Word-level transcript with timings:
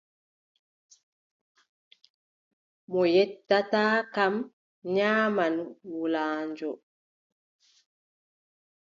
Mo 2.89 3.01
yettataa 3.13 3.95
kam, 4.15 4.33
nyaaman 4.95 5.55
wulaajo. 5.91 6.71